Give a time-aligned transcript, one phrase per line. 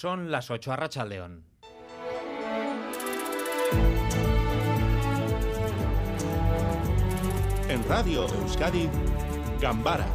[0.00, 1.44] Son las 8 a Rachaldeón.
[7.68, 8.88] En Radio Euskadi,
[9.60, 10.06] Gambara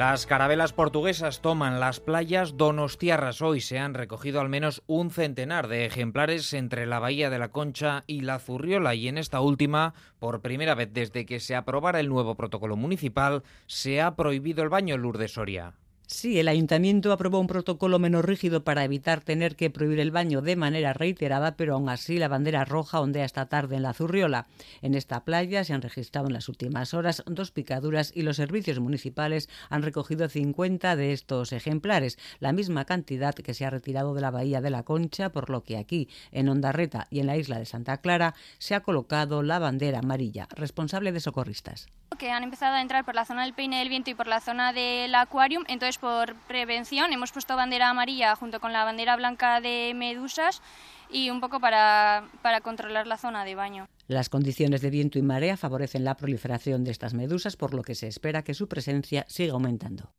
[0.00, 3.42] Las carabelas portuguesas toman las playas donostiarras.
[3.42, 7.50] Hoy se han recogido al menos un centenar de ejemplares entre la Bahía de la
[7.50, 12.00] Concha y la Zurriola y en esta última, por primera vez desde que se aprobara
[12.00, 15.74] el nuevo protocolo municipal, se ha prohibido el baño en Lourdes Soria.
[16.10, 20.42] Sí, el ayuntamiento aprobó un protocolo menos rígido para evitar tener que prohibir el baño
[20.42, 24.48] de manera reiterada, pero aún así la bandera roja ondea esta tarde en la Zurriola.
[24.82, 28.80] En esta playa se han registrado en las últimas horas dos picaduras y los servicios
[28.80, 34.20] municipales han recogido 50 de estos ejemplares, la misma cantidad que se ha retirado de
[34.20, 37.60] la bahía de la Concha, por lo que aquí, en Ondarreta y en la isla
[37.60, 41.86] de Santa Clara, se ha colocado la bandera amarilla, responsable de socorristas.
[42.18, 44.40] Que han empezado a entrar por la zona del Peine del Viento y por la
[44.40, 49.60] zona del Aquarium, entonces por prevención hemos puesto bandera amarilla junto con la bandera blanca
[49.60, 50.62] de medusas
[51.10, 53.86] y un poco para, para controlar la zona de baño.
[54.06, 57.94] Las condiciones de viento y marea favorecen la proliferación de estas medusas, por lo que
[57.94, 60.12] se espera que su presencia siga aumentando.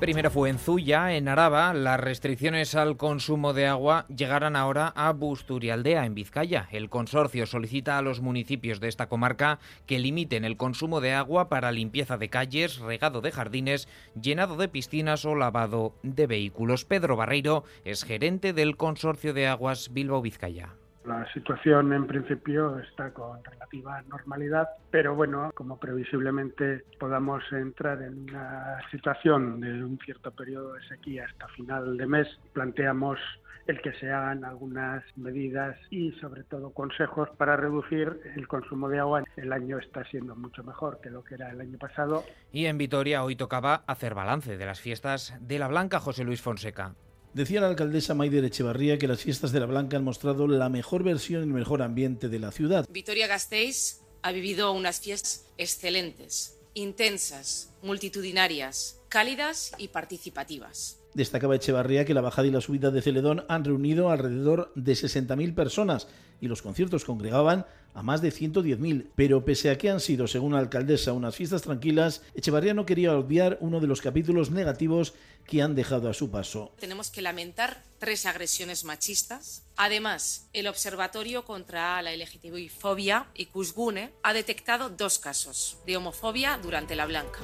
[0.00, 1.74] Primero fue en Zuya, en Araba.
[1.74, 6.68] Las restricciones al consumo de agua llegarán ahora a Busturialdea, en Vizcaya.
[6.70, 11.48] El consorcio solicita a los municipios de esta comarca que limiten el consumo de agua
[11.48, 13.88] para limpieza de calles, regado de jardines,
[14.20, 16.84] llenado de piscinas o lavado de vehículos.
[16.84, 20.74] Pedro Barreiro es gerente del consorcio de aguas Bilbao-Vizcaya.
[21.08, 28.28] La situación en principio está con relativa normalidad, pero bueno, como previsiblemente podamos entrar en
[28.28, 33.18] una situación de un cierto periodo de sequía hasta final de mes, planteamos
[33.66, 38.98] el que se hagan algunas medidas y sobre todo consejos para reducir el consumo de
[38.98, 39.24] agua.
[39.36, 42.22] El año está siendo mucho mejor que lo que era el año pasado.
[42.52, 46.42] Y en Vitoria hoy tocaba hacer balance de las fiestas de la Blanca José Luis
[46.42, 46.94] Fonseca.
[47.38, 51.04] Decía la alcaldesa Maider Echevarría que las fiestas de la Blanca han mostrado la mejor
[51.04, 52.84] versión y el mejor ambiente de la ciudad.
[52.90, 60.97] Vitoria-Gasteiz ha vivido unas fiestas excelentes, intensas, multitudinarias, cálidas y participativas.
[61.18, 65.52] Destacaba Echevarría que la bajada y la subida de Celedón han reunido alrededor de 60.000
[65.52, 66.06] personas
[66.40, 69.08] y los conciertos congregaban a más de 110.000.
[69.16, 73.18] Pero pese a que han sido, según la alcaldesa, unas fiestas tranquilas, Echevarría no quería
[73.18, 75.14] obviar uno de los capítulos negativos
[75.44, 76.70] que han dejado a su paso.
[76.78, 79.64] Tenemos que lamentar tres agresiones machistas.
[79.74, 86.94] Además, el Observatorio contra la LGTBI-fobia y Cusgune ha detectado dos casos de homofobia durante
[86.94, 87.40] la Blanca.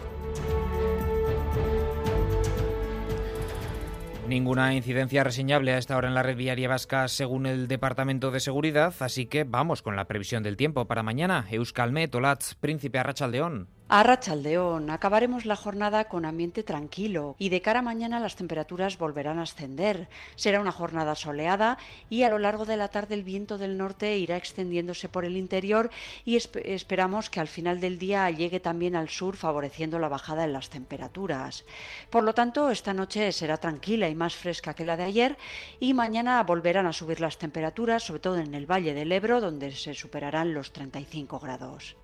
[4.26, 8.40] Ninguna incidencia reseñable a esta hora en la red viaria vasca según el Departamento de
[8.40, 11.46] Seguridad, así que vamos con la previsión del tiempo para mañana.
[11.50, 13.68] Euskalmet, Olatz, Príncipe Arrachaldeón.
[13.86, 18.96] A Rachaldeón, acabaremos la jornada con ambiente tranquilo y de cara a mañana las temperaturas
[18.96, 20.08] volverán a ascender.
[20.36, 21.76] Será una jornada soleada
[22.08, 25.36] y a lo largo de la tarde el viento del norte irá extendiéndose por el
[25.36, 25.90] interior
[26.24, 30.54] y esperamos que al final del día llegue también al sur favoreciendo la bajada en
[30.54, 31.66] las temperaturas.
[32.08, 35.36] Por lo tanto, esta noche será tranquila y más fresca que la de ayer
[35.78, 39.72] y mañana volverán a subir las temperaturas, sobre todo en el Valle del Ebro, donde
[39.72, 41.96] se superarán los 35 grados.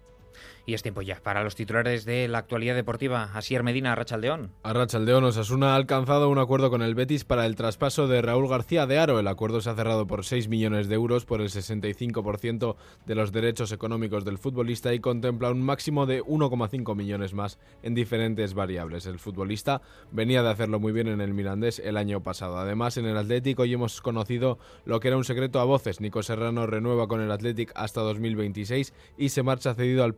[0.66, 3.30] Y es tiempo ya para los titulares de la actualidad deportiva.
[3.34, 4.52] Asier Medina, Arrachaldeón.
[4.62, 8.86] Arrachaldeón, Osasuna ha alcanzado un acuerdo con el Betis para el traspaso de Raúl García
[8.86, 9.18] de Aro.
[9.18, 12.76] El acuerdo se ha cerrado por 6 millones de euros por el 65%
[13.06, 17.94] de los derechos económicos del futbolista y contempla un máximo de 1,5 millones más en
[17.94, 19.06] diferentes variables.
[19.06, 22.58] El futbolista venía de hacerlo muy bien en el Mirandés el año pasado.
[22.58, 26.00] Además, en el Atlético hoy hemos conocido lo que era un secreto a voces.
[26.00, 30.14] Nico Serrano renueva con el Athletic hasta 2026 y se marcha cedido al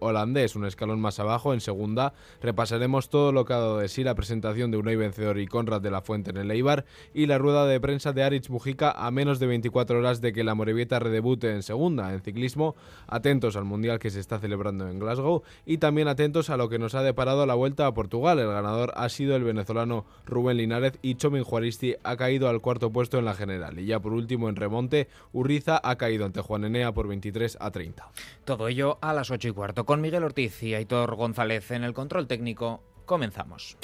[0.00, 1.54] Holandés, un escalón más abajo.
[1.54, 5.38] En segunda repasaremos todo lo que ha dado de sí la presentación de Unai Vencedor
[5.38, 8.50] y Conrad de la Fuente en el Eibar y la rueda de prensa de Aritz
[8.50, 12.12] Mujica a menos de 24 horas de que la Morevieta redebute en segunda.
[12.12, 12.74] En ciclismo,
[13.06, 16.78] atentos al Mundial que se está celebrando en Glasgow y también atentos a lo que
[16.78, 18.38] nos ha deparado la vuelta a Portugal.
[18.38, 22.90] El ganador ha sido el venezolano Rubén Linares y Chomin Juaristi ha caído al cuarto
[22.90, 23.78] puesto en la general.
[23.78, 27.70] Y ya por último en remonte, Urriza ha caído ante Juan Enea por 23 a
[27.70, 28.10] 30.
[28.44, 32.28] Todo ello a las 8 y con Miguel Ortiz y Aitor González en el control
[32.28, 32.82] técnico.
[33.04, 33.76] Comenzamos.